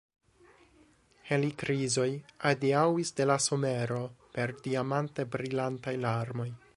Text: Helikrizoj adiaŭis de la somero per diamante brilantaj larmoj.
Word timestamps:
Helikrizoj 1.27 2.07
adiaŭis 2.53 3.13
de 3.19 3.29
la 3.33 3.37
somero 3.49 4.01
per 4.39 4.55
diamante 4.69 5.27
brilantaj 5.37 5.95
larmoj. 6.07 6.49